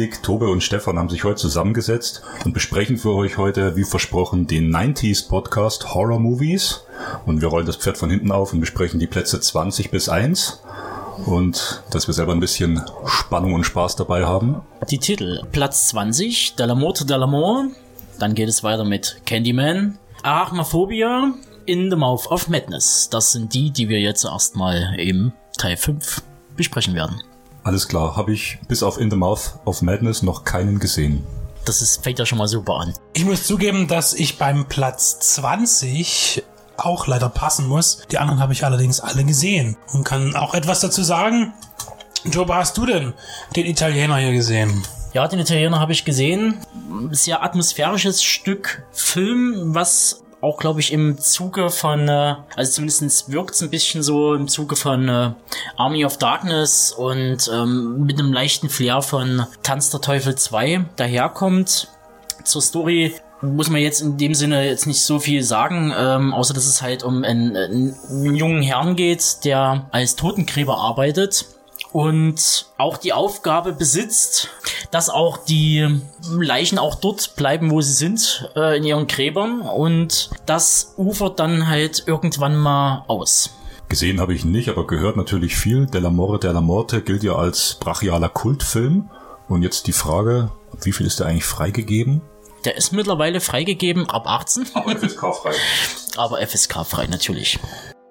[0.00, 4.46] Benedikt, Tobe und Stefan haben sich heute zusammengesetzt und besprechen für euch heute, wie versprochen,
[4.46, 6.86] den 90s Podcast Horror Movies.
[7.26, 10.62] Und wir rollen das Pferd von hinten auf und besprechen die Plätze 20 bis 1.
[11.26, 14.62] Und dass wir selber ein bisschen Spannung und Spaß dabei haben.
[14.88, 15.42] Die Titel.
[15.52, 17.66] Platz 20, De la Morte de l'Amour.
[18.18, 19.98] Dann geht es weiter mit Candyman.
[20.22, 21.34] Arachnophobia.
[21.66, 23.10] In the Mouth of Madness.
[23.10, 26.22] Das sind die, die wir jetzt erstmal im Teil 5
[26.56, 27.20] besprechen werden.
[27.62, 31.24] Alles klar, habe ich bis auf In the Mouth of Madness noch keinen gesehen.
[31.64, 32.94] Das ist, fängt ja schon mal super an.
[33.12, 36.42] Ich muss zugeben, dass ich beim Platz 20
[36.78, 38.02] auch leider passen muss.
[38.10, 41.52] Die anderen habe ich allerdings alle gesehen und kann auch etwas dazu sagen.
[42.24, 43.12] Joe, hast du denn
[43.56, 44.82] den Italiener hier gesehen?
[45.12, 46.58] Ja, den Italiener habe ich gesehen.
[47.10, 53.54] Sehr atmosphärisches Stück Film, was auch, glaube ich, im Zuge von, äh, also zumindest wirkt
[53.54, 55.32] es ein bisschen so im Zuge von äh,
[55.76, 61.88] Army of Darkness und ähm, mit einem leichten Flair von Tanz der Teufel 2 daherkommt.
[62.44, 66.54] Zur Story muss man jetzt in dem Sinne jetzt nicht so viel sagen, ähm, außer
[66.54, 71.46] dass es halt um einen, einen jungen Herrn geht, der als Totengräber arbeitet
[71.92, 74.48] und auch die Aufgabe besitzt,
[74.90, 80.30] dass auch die Leichen auch dort bleiben, wo sie sind, äh, in ihren Gräbern und
[80.46, 83.50] das ufert dann halt irgendwann mal aus.
[83.88, 85.86] Gesehen habe ich nicht, aber gehört natürlich viel.
[85.86, 89.10] Della More della Morte gilt ja als brachialer Kultfilm.
[89.48, 90.52] Und jetzt die Frage,
[90.82, 92.22] wie viel ist der eigentlich freigegeben?
[92.64, 94.68] Der ist mittlerweile freigegeben ab 18.
[94.74, 95.54] Aber FSK-frei.
[96.16, 97.58] Aber FSK-frei natürlich.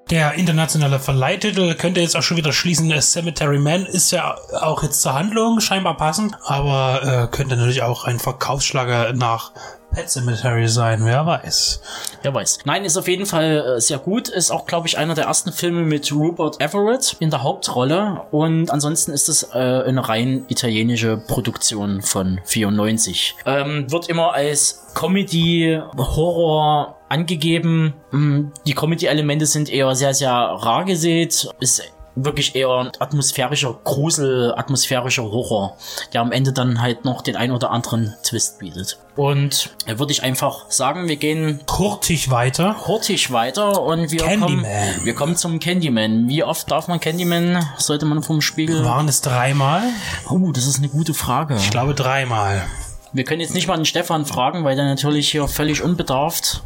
[0.10, 2.92] Der internationale Verleihtitel könnte jetzt auch schon wieder schließen.
[3.00, 8.06] Cemetery Man ist ja auch jetzt zur Handlung scheinbar passend, aber äh, könnte natürlich auch
[8.06, 9.52] ein Verkaufsschlager nach
[9.94, 11.82] Pet Cemetery sein, wer weiß.
[12.24, 12.60] Wer weiß.
[12.66, 14.30] Nein, ist auf jeden Fall äh, sehr gut.
[14.30, 18.22] Ist auch, glaube ich, einer der ersten Filme mit Rupert Everett in der Hauptrolle.
[18.32, 23.36] Und ansonsten ist es äh, eine rein italienische Produktion von 94.
[23.46, 27.94] Ähm, wird immer als Comedy, Horror angegeben.
[28.12, 31.50] Mm, die Comedy-Elemente sind eher sehr, sehr rar gesät.
[31.60, 31.84] Ist
[32.16, 35.78] wirklich eher ein atmosphärischer Grusel, atmosphärischer Horror,
[36.14, 38.98] der am Ende dann halt noch den ein oder anderen Twist bietet.
[39.16, 42.88] Und da würde ich einfach sagen, wir gehen hurtig weiter.
[42.88, 44.66] Hurtig weiter und wir kommen,
[45.04, 46.28] wir kommen zum Candyman.
[46.28, 48.84] Wie oft darf man Candyman, sollte man vom Spiegel?
[48.84, 49.84] Waren es dreimal?
[50.30, 51.56] Oh, das ist eine gute Frage.
[51.58, 52.66] Ich glaube dreimal.
[53.12, 56.62] Wir können jetzt nicht mal den Stefan fragen, weil der natürlich hier völlig unbedarft.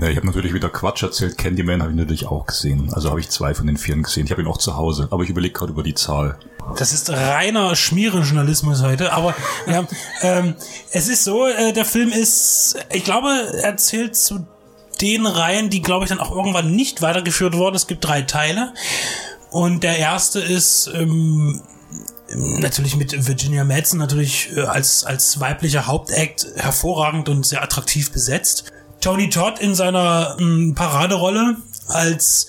[0.00, 1.36] Ja, ich habe natürlich wieder Quatsch erzählt.
[1.36, 2.90] Candyman habe ich natürlich auch gesehen.
[2.94, 4.24] Also habe ich zwei von den vieren gesehen.
[4.24, 6.38] Ich habe ihn auch zu Hause, aber ich überlege gerade über die Zahl.
[6.78, 9.34] Das ist reiner Schmierenjournalismus heute, aber
[9.66, 9.84] ja,
[10.22, 10.54] ähm,
[10.92, 13.28] es ist so, äh, der Film ist, ich glaube,
[13.62, 14.46] er zählt zu
[15.00, 17.74] den Reihen, die, glaube ich, dann auch irgendwann nicht weitergeführt wurden.
[17.74, 18.72] Es gibt drei Teile.
[19.50, 21.60] Und der erste ist ähm,
[22.34, 28.72] natürlich mit Virginia Madsen natürlich äh, als, als weiblicher Hauptakt hervorragend und sehr attraktiv besetzt.
[29.00, 31.56] Tony Todd in seiner m, Paraderolle
[31.88, 32.48] als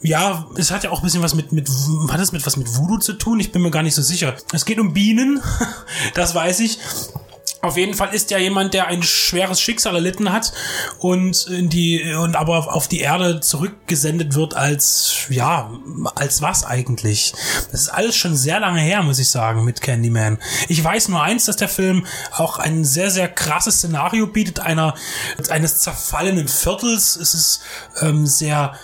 [0.00, 1.68] ja, es hat ja auch ein bisschen was mit, mit,
[2.10, 3.40] hat es mit was mit Voodoo zu tun?
[3.40, 4.36] Ich bin mir gar nicht so sicher.
[4.52, 5.42] Es geht um Bienen,
[6.14, 6.78] das weiß ich.
[7.60, 10.52] Auf jeden Fall ist er jemand, der ein schweres Schicksal erlitten hat
[11.00, 15.68] und in die und aber auf die Erde zurückgesendet wird als ja
[16.14, 17.34] als was eigentlich.
[17.72, 20.38] Das ist alles schon sehr lange her, muss ich sagen, mit Candyman.
[20.68, 24.94] Ich weiß nur eins, dass der Film auch ein sehr sehr krasses Szenario bietet einer
[25.48, 27.16] eines zerfallenen Viertels.
[27.16, 27.62] Es ist
[28.00, 28.74] ähm, sehr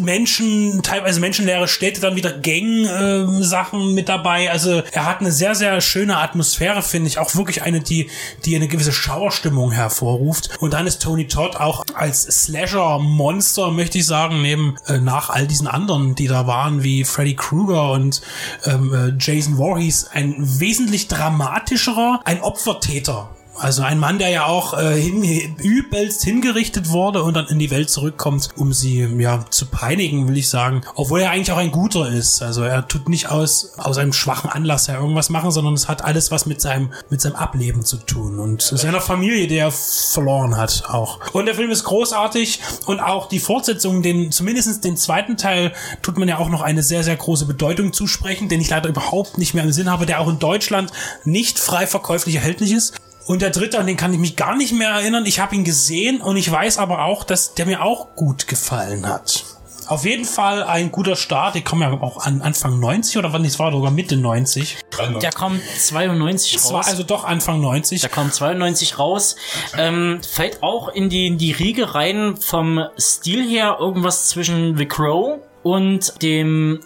[0.00, 4.50] Menschen teilweise menschenleere Städte dann wieder Gang äh, Sachen mit dabei.
[4.50, 8.10] Also er hat eine sehr sehr schöne Atmosphäre, finde ich, auch wirklich eine, die,
[8.44, 10.50] die eine gewisse Schauerstimmung hervorruft.
[10.60, 15.46] Und dann ist Tony Todd auch als Slasher-Monster, möchte ich sagen, neben äh, nach all
[15.46, 18.22] diesen anderen, die da waren, wie Freddy Krueger und
[18.64, 23.30] ähm, äh, Jason Voorhees, ein wesentlich dramatischerer, ein Opfertäter
[23.60, 25.22] also ein Mann, der ja auch äh, hin,
[25.58, 30.38] übelst hingerichtet wurde und dann in die Welt zurückkommt, um sie ja zu peinigen, will
[30.38, 30.80] ich sagen.
[30.94, 32.42] Obwohl er eigentlich auch ein guter ist.
[32.42, 36.02] Also er tut nicht aus aus einem schwachen Anlass her irgendwas machen, sondern es hat
[36.02, 40.56] alles was mit seinem mit seinem Ableben zu tun und seiner Familie, die er verloren
[40.56, 41.20] hat auch.
[41.32, 46.16] Und der Film ist großartig und auch die Fortsetzung, den zumindest den zweiten Teil tut
[46.16, 49.52] man ja auch noch eine sehr sehr große Bedeutung zusprechen, den ich leider überhaupt nicht
[49.52, 50.90] mehr im Sinn habe, der auch in Deutschland
[51.24, 52.94] nicht frei verkäuflich erhältlich ist.
[53.26, 55.24] Und der dritte, an den kann ich mich gar nicht mehr erinnern.
[55.26, 59.06] Ich habe ihn gesehen und ich weiß aber auch, dass der mir auch gut gefallen
[59.06, 59.44] hat.
[59.86, 61.56] Auf jeden Fall ein guter Start.
[61.56, 63.42] Ich komme ja auch an Anfang 90 oder wann?
[63.42, 64.78] Das war sogar Mitte 90.
[65.20, 66.72] Der kommt 92 Das raus.
[66.72, 68.00] war also doch Anfang 90.
[68.00, 69.34] Der kommt 92 raus.
[69.76, 74.86] Ähm, fällt auch in die, in die Riege rein vom Stil her irgendwas zwischen The
[74.86, 76.80] Crow und dem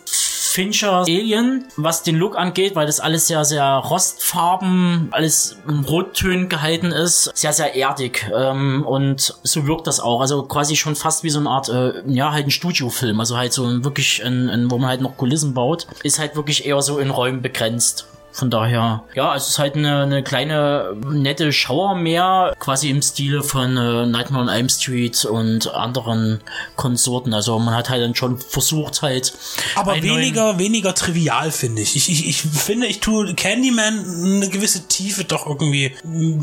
[0.54, 6.48] Fincher Alien, was den Look angeht, weil das alles sehr, sehr rostfarben, alles in Rottönen
[6.48, 7.32] gehalten ist.
[7.34, 8.30] Sehr, sehr erdig.
[8.32, 10.20] Ähm, und so wirkt das auch.
[10.20, 13.18] Also quasi schon fast wie so eine Art, äh, ja, halt ein Studiofilm.
[13.18, 15.88] Also halt so wirklich, ein, ein, wo man halt noch Kulissen baut.
[16.04, 18.06] Ist halt wirklich eher so in Räumen begrenzt.
[18.34, 23.76] Von daher, ja, es ist halt eine, eine kleine nette Schauermeer, quasi im Stile von
[23.76, 26.40] äh, Nightmare on Elm Street und anderen
[26.74, 27.32] Konsorten.
[27.32, 29.34] Also man hat halt dann schon versucht halt.
[29.76, 31.94] Aber weniger, weniger trivial finde ich.
[31.94, 32.28] Ich, ich.
[32.28, 35.92] ich finde, ich tue Candyman eine gewisse Tiefe doch irgendwie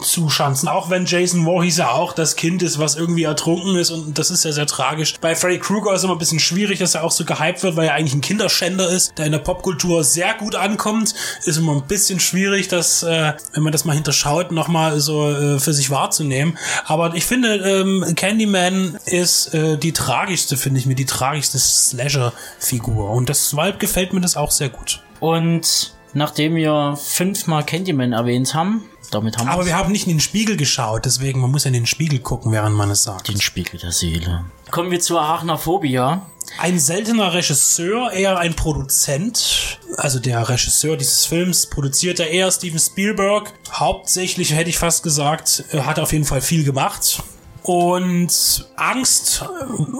[0.02, 0.70] zuschanzen.
[0.70, 4.32] Auch wenn Jason Voorhees ja auch das Kind ist, was irgendwie ertrunken ist und das
[4.32, 5.16] ist ja sehr tragisch.
[5.20, 7.76] Bei Freddy Krueger ist es immer ein bisschen schwierig, dass er auch so gehypt wird,
[7.76, 11.14] weil er eigentlich ein Kinderschänder ist, der in der Popkultur sehr gut ankommt.
[11.44, 15.60] Ist immer ein bisschen schwierig, das, äh, wenn man das mal hinterschaut, nochmal so äh,
[15.60, 16.58] für sich wahrzunehmen.
[16.86, 23.10] Aber ich finde, ähm, Candyman ist äh, die tragischste, finde ich mir, die tragischste Slasher-Figur.
[23.10, 25.02] Und deshalb gefällt mir das auch sehr gut.
[25.20, 30.20] Und nachdem wir fünfmal Candyman erwähnt haben, damit haben Aber wir haben nicht in den
[30.20, 33.28] Spiegel geschaut, deswegen, man muss ja in den Spiegel gucken, während man es sagt.
[33.28, 34.46] Den Spiegel der Seele.
[34.70, 36.26] Kommen wir zur Arachnophobia.
[36.58, 39.80] Ein seltener Regisseur, eher ein Produzent.
[39.98, 43.54] Also der Regisseur dieses Films produziert er eher Steven Spielberg.
[43.72, 47.22] Hauptsächlich hätte ich fast gesagt, hat auf jeden Fall viel gemacht
[47.64, 49.46] und Angst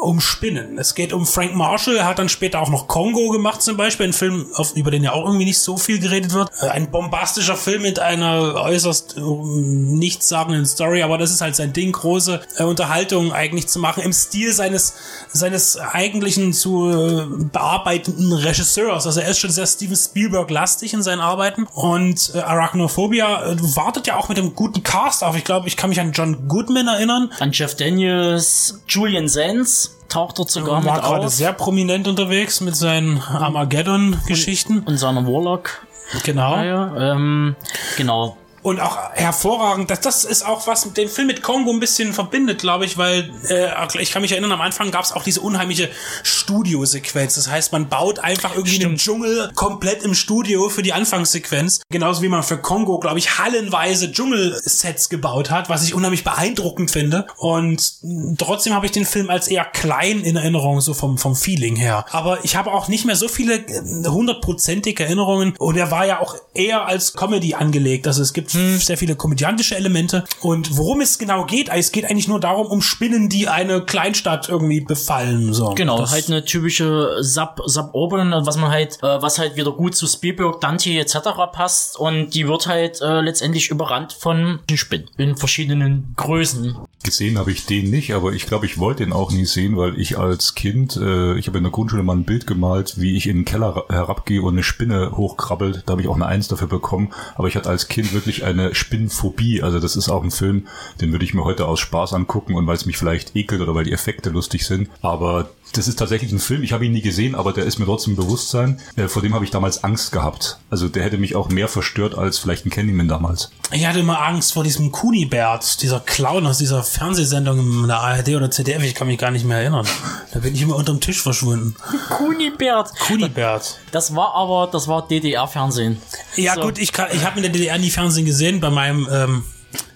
[0.02, 0.78] um Spinnen.
[0.78, 4.08] Es geht um Frank Marshall, er hat dann später auch noch Kongo gemacht zum Beispiel,
[4.08, 6.50] ein Film, über den ja auch irgendwie nicht so viel geredet wird.
[6.62, 11.74] Äh, ein bombastischer Film mit einer äußerst äh, nichtssagenden Story, aber das ist halt sein
[11.74, 14.96] Ding, große äh, Unterhaltung eigentlich zu machen im Stil seines,
[15.32, 19.06] seines eigentlichen zu äh, bearbeitenden Regisseurs.
[19.06, 24.08] Also er ist schon sehr Steven Spielberg-lastig in seinen Arbeiten und äh, Arachnophobia äh, wartet
[24.08, 25.36] ja auch mit einem guten Cast auf.
[25.36, 27.32] Ich glaube, ich kann mich an John Goodman erinnern.
[27.40, 31.34] An Jeff Daniels, Julian Sands taucht dort sogar war mit gerade auf.
[31.34, 34.80] sehr prominent unterwegs mit seinen Armageddon-Geschichten.
[34.80, 35.86] Und seiner Warlock.
[36.24, 36.62] Genau.
[36.62, 37.56] Ja, ähm,
[37.98, 38.38] genau.
[38.62, 42.60] Und auch hervorragend, das, das ist auch was den Film mit Kongo ein bisschen verbindet,
[42.60, 43.70] glaube ich, weil äh,
[44.00, 45.90] ich kann mich erinnern, am Anfang gab es auch diese unheimliche
[46.24, 47.36] Studiosequenz.
[47.36, 51.82] Das heißt, man baut einfach irgendwie einen Dschungel komplett im Studio für die Anfangssequenz.
[51.90, 56.92] Genauso wie man für Kongo, glaube ich, hallenweise Dschungelsets gebaut hat, was ich unheimlich beeindruckend
[56.92, 57.28] finde.
[57.38, 57.94] Und
[58.38, 62.06] trotzdem habe ich den Film als eher klein in Erinnerung, so vom, vom Feeling her.
[62.12, 65.56] Aber ich habe auch nicht mehr so viele äh, hundertprozentige Erinnerungen.
[65.58, 68.08] Und er war ja auch eher als Comedy angelegt.
[68.08, 70.24] Also es gibt sehr viele komödiantische Elemente.
[70.42, 74.50] Und worum es genau geht, es geht eigentlich nur darum, um Spinnen, die eine Kleinstadt
[74.50, 75.54] irgendwie befallen.
[75.54, 75.74] So.
[75.76, 79.96] Genau, Das- halt eine typische Sub Suburban, was man halt, äh, was halt wieder gut
[79.96, 81.16] zu Spielberg, Dante etc.
[81.52, 86.76] passt und die wird halt äh, letztendlich überrannt von Spinnen in verschiedenen Größen.
[87.04, 90.00] Gesehen habe ich den nicht, aber ich glaube, ich wollte den auch nie sehen, weil
[90.00, 93.28] ich als Kind, äh, ich habe in der Grundschule mal ein Bild gemalt, wie ich
[93.28, 95.84] in den Keller ra- herabgehe und eine Spinne hochkrabbelt.
[95.88, 97.12] Da habe ich auch eine Eins dafür bekommen.
[97.36, 99.62] Aber ich hatte als Kind wirklich eine Spinnenphobie.
[99.62, 100.68] Also das ist auch ein Film,
[101.00, 103.76] den würde ich mir heute aus Spaß angucken und weil es mich vielleicht ekelt oder
[103.76, 104.90] weil die Effekte lustig sind.
[105.02, 107.86] Aber das ist tatsächlich ein Film, ich habe ihn nie gesehen, aber der ist mir
[107.86, 108.80] trotzdem im Bewusstsein.
[108.96, 110.58] Äh, vor dem habe ich damals Angst gehabt.
[110.70, 113.52] Also der hätte mich auch mehr verstört als vielleicht ein Candyman damals.
[113.72, 118.30] Ich hatte immer Angst vor diesem Kunibert, dieser Clown aus dieser Fernsehsendung in der ARD
[118.30, 119.88] oder ZDF, ich kann mich gar nicht mehr erinnern.
[120.34, 121.76] Da bin ich immer unterm Tisch verschwunden.
[122.10, 122.92] Kunibert.
[123.00, 123.80] Kunibert.
[123.92, 125.98] Das war aber, das war DDR-Fernsehen.
[126.36, 126.62] Ja So.
[126.62, 129.44] gut, ich, kann- ich habe in der DDR nie Fernsehen gesehen bei meinem ähm,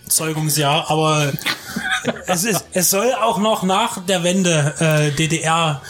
[0.07, 1.33] Zeugungsjahr, aber
[2.27, 5.81] es, ist, es soll auch noch nach der Wende äh, DDR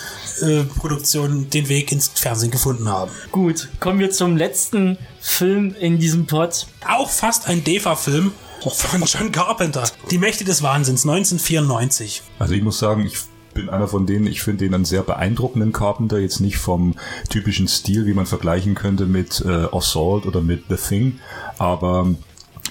[0.41, 3.11] äh, Produktion den Weg ins Fernsehen gefunden haben.
[3.31, 6.67] Gut, kommen wir zum letzten Film in diesem Pod.
[6.87, 8.31] Auch fast ein DEFA-Film
[8.61, 9.83] von John Carpenter.
[10.11, 12.23] Die Mächte des Wahnsinns, 1994.
[12.39, 13.17] Also ich muss sagen, ich
[13.53, 16.95] bin einer von denen, ich finde den einen sehr beeindruckenden Carpenter, jetzt nicht vom
[17.29, 21.19] typischen Stil, wie man vergleichen könnte mit äh, Assault oder mit The Thing,
[21.57, 22.13] aber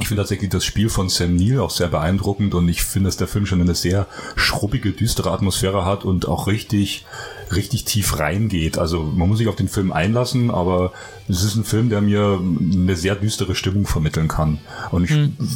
[0.01, 3.17] ich finde tatsächlich das Spiel von Sam Neill auch sehr beeindruckend und ich finde, dass
[3.17, 7.07] der Film schon eine sehr schrubbige, düstere Atmosphäre hat und auch richtig,
[7.55, 8.77] richtig tief reingeht.
[8.77, 10.93] Also man muss sich auf den Film einlassen, aber
[11.29, 14.59] es ist ein Film, der mir eine sehr düstere Stimmung vermitteln kann.
[14.91, 15.13] Und ich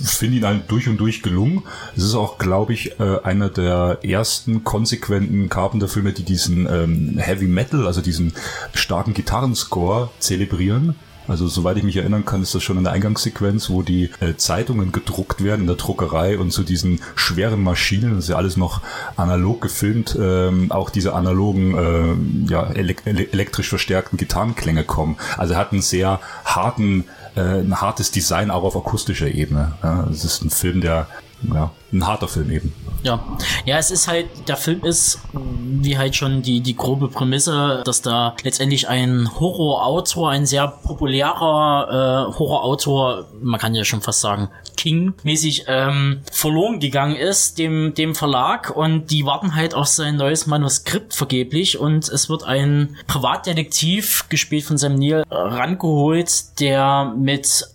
[0.09, 1.65] finde ihn halt durch und durch gelungen.
[1.97, 7.49] Es ist auch, glaube ich, äh, einer der ersten konsequenten Carpenter-Filme, die diesen ähm, Heavy
[7.49, 8.35] Metal, also diesen
[8.73, 10.95] starken Gitarrenscore zelebrieren.
[11.29, 14.35] Also soweit ich mich erinnern kann, ist das schon in der Eingangssequenz, wo die äh,
[14.37, 18.57] Zeitungen gedruckt werden in der Druckerei und zu diesen schweren Maschinen, das ist ja alles
[18.57, 18.81] noch
[19.17, 25.17] analog gefilmt, ähm, auch diese analogen, äh, ja, elek ele elektrisch verstärkten Gitarrenklänge kommen.
[25.37, 27.05] Also er hat einen sehr harten,
[27.37, 29.73] äh, ein hartes Design auch auf akustischer Ebene.
[30.11, 31.09] Es ist ein Film, der,
[31.43, 32.73] ja, ein harter Film eben.
[33.03, 33.21] Ja,
[33.65, 38.03] ja, es ist halt, der Film ist wie halt schon die, die grobe Prämisse, dass
[38.03, 44.49] da letztendlich ein Horrorautor, ein sehr populärer äh, Horrorautor, man kann ja schon fast sagen,
[44.77, 50.47] King-mäßig ähm, verloren gegangen ist, dem, dem Verlag und die warten halt auf sein neues
[50.47, 57.67] Manuskript vergeblich und es wird ein Privatdetektiv, gespielt von Sam Neill, rangeholt, der mit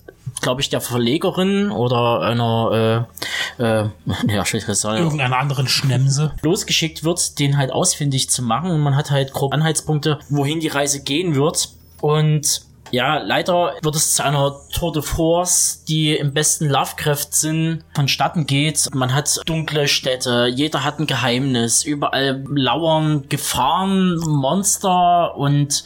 [0.43, 3.07] glaube ich, der Verlegerin oder einer,
[3.59, 3.89] äh, äh,
[4.27, 6.33] ja, ich weiß sagen, Irgendeiner anderen Schnemse.
[6.43, 8.69] losgeschickt wird, den halt ausfindig zu machen.
[8.69, 11.69] Und man hat halt grob Anhaltspunkte, wohin die Reise gehen wird.
[12.01, 12.61] Und
[12.93, 18.93] ja, leider wird es zu einer Tour de Force, die im besten Lovecraft-Sinn vonstatten geht.
[18.93, 25.83] Man hat dunkle Städte, jeder hat ein Geheimnis, überall lauern Gefahren, Monster und,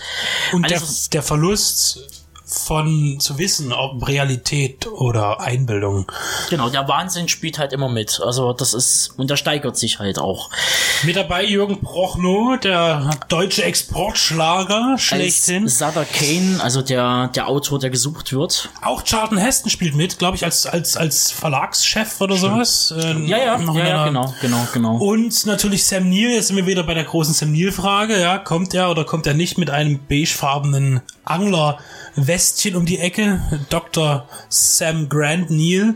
[0.51, 0.81] Und der,
[1.13, 6.09] der Verlust von zu wissen, ob Realität oder Einbildung.
[6.49, 8.21] genau, der Wahnsinn spielt halt immer mit.
[8.23, 10.49] Also das ist, und der steigert sich halt auch.
[11.03, 15.63] Mit dabei Jürgen Prochnow, der deutsche Exportschlager schlechthin.
[15.63, 18.69] Als Sutter Kane, also der, der Autor, der gesucht wird.
[18.81, 22.93] Auch Charlton Heston spielt mit, glaube ich, als, als, als Verlagschef oder sowas.
[22.97, 24.95] Äh, Ja, ja, ja, ja, einer- genau, genau, genau.
[24.97, 28.73] Und natürlich Sam Neill, jetzt sind wir wieder bei der großen Sam Neill-Frage, ja, kommt
[28.73, 33.41] er oder kommt er nicht mit einem beigefarbenen Angler-Westchen um die Ecke?
[33.69, 34.27] Dr.
[34.49, 35.95] Sam Grant Neill.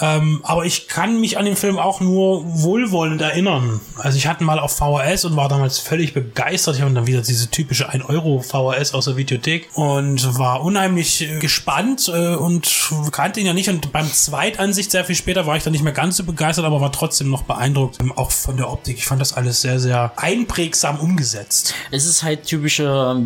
[0.00, 3.80] Ähm, aber ich kann mich an den Film auch nur wohlwollend erinnern.
[3.96, 6.76] Also ich hatte mal auf VHS und war damals völlig begeistert.
[6.76, 11.28] Ich habe dann wieder diese typische 1 Euro VHS aus der Videothek und war unheimlich
[11.40, 13.68] gespannt äh, und kannte ihn ja nicht.
[13.68, 16.80] Und beim Zweitansicht sehr viel später war ich dann nicht mehr ganz so begeistert, aber
[16.80, 17.98] war trotzdem noch beeindruckt.
[18.00, 18.98] Ähm, Auch von der Optik.
[18.98, 21.74] Ich fand das alles sehr, sehr einprägsam umgesetzt.
[21.90, 23.16] Es ist halt typische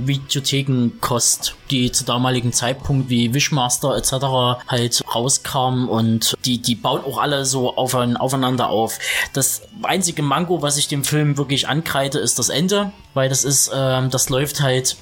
[1.13, 4.63] Videothekenkost, die zu damaligen Zeitpunkt wie Wishmaster etc.
[4.69, 8.99] halt rauskam und die, die bauen auch alle so aufein- aufeinander auf.
[9.33, 13.71] Das einzige Mango, was ich dem Film wirklich ankreide, ist das Ende, weil das ist,
[13.75, 14.97] ähm, das läuft halt,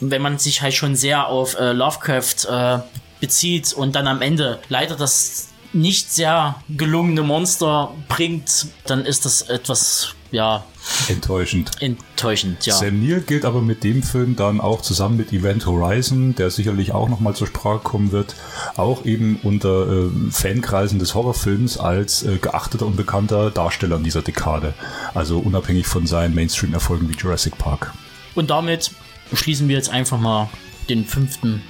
[0.00, 2.78] wenn man sich halt schon sehr auf äh, Lovecraft äh,
[3.20, 9.42] bezieht und dann am Ende leider das nicht sehr gelungene Monster bringt, dann ist das
[9.42, 10.64] etwas, ja,
[11.08, 11.70] Enttäuschend.
[11.80, 12.74] enttäuschend, ja.
[12.74, 16.92] Sam Neill gilt aber mit dem Film dann auch zusammen mit Event Horizon, der sicherlich
[16.92, 18.34] auch nochmal zur Sprache kommen wird,
[18.76, 24.22] auch eben unter äh, Fankreisen des Horrorfilms als äh, geachteter und bekannter Darsteller in dieser
[24.22, 24.74] Dekade.
[25.14, 27.92] Also unabhängig von seinen Mainstream-Erfolgen wie Jurassic Park.
[28.34, 28.90] Und damit
[29.32, 30.48] schließen wir jetzt einfach mal
[30.88, 31.62] den fünften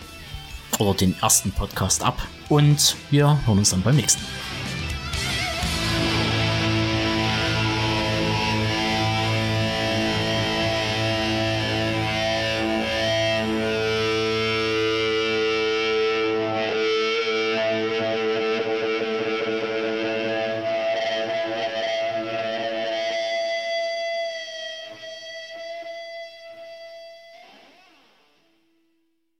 [0.79, 2.21] oder den ersten Podcast ab.
[2.49, 4.23] Und wir hören uns dann beim nächsten.